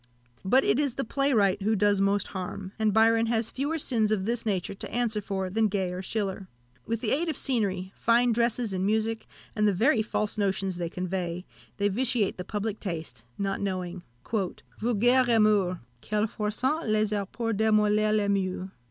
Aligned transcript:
But 0.43 0.63
it 0.63 0.79
is 0.79 0.95
the 0.95 1.03
playwright 1.03 1.61
who 1.61 1.75
does 1.75 2.01
most 2.01 2.29
harm; 2.29 2.71
and 2.79 2.91
Byron 2.91 3.27
has 3.27 3.51
fewer 3.51 3.77
sins 3.77 4.11
of 4.11 4.25
this 4.25 4.47
nature 4.47 4.73
to 4.73 4.91
answer 4.91 5.21
for 5.21 5.47
than 5.47 5.67
Gay 5.67 5.93
or 5.93 6.01
Schiller. 6.01 6.47
With 6.87 7.01
the 7.01 7.11
aid 7.11 7.29
of 7.29 7.37
scenery, 7.37 7.93
fine 7.95 8.31
dresses 8.31 8.73
and 8.73 8.83
music, 8.83 9.27
and 9.55 9.67
the 9.67 9.73
very 9.75 10.01
false 10.01 10.39
notions 10.39 10.77
they 10.77 10.89
convey, 10.89 11.45
they 11.77 11.87
vitiate 11.87 12.37
the 12.37 12.43
public 12.43 12.79
taste, 12.79 13.25
not 13.37 13.61
knowing, 13.61 14.01
"Vulgaires 14.79 15.27
rimeurs! 15.27 15.77
Quelle 16.01 16.25
force 16.25 16.63
ont 16.63 16.87
les 16.89 17.13
arts 17.13 17.29
pour 17.31 17.53
demolir 17.53 18.11
les 18.11 18.27
moeurs." 18.27 18.71